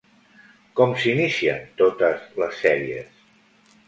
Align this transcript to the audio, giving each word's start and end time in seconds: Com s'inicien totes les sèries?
Com 0.77 0.95
s'inicien 1.03 1.61
totes 1.81 2.23
les 2.45 2.57
sèries? 2.63 3.21